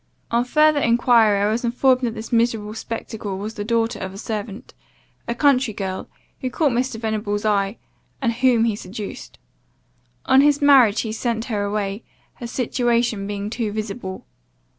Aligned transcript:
"On 0.31 0.43
further 0.43 0.79
enquiry 0.79 1.39
I 1.39 1.51
was 1.51 1.63
informed, 1.63 2.01
that 2.01 2.15
this 2.15 2.33
miserable 2.33 2.73
spectacle 2.73 3.37
was 3.37 3.53
the 3.53 3.63
daughter 3.63 3.99
of 3.99 4.15
a 4.15 4.17
servant, 4.17 4.73
a 5.27 5.35
country 5.35 5.75
girl, 5.75 6.09
who 6.39 6.49
caught 6.49 6.71
Mr. 6.71 6.99
Venables' 6.99 7.45
eye, 7.45 7.77
and 8.19 8.33
whom 8.33 8.63
he 8.63 8.75
seduced. 8.75 9.37
On 10.25 10.41
his 10.41 10.59
marriage 10.59 11.01
he 11.01 11.11
sent 11.11 11.45
her 11.53 11.63
away, 11.65 12.01
her 12.37 12.47
situation 12.47 13.27
being 13.27 13.51
too 13.51 13.71
visible. 13.71 14.25